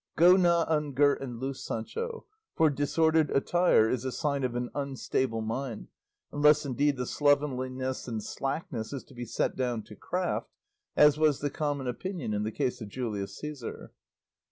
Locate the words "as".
10.95-11.19